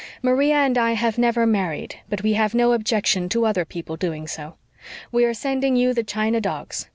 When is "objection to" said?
2.73-3.45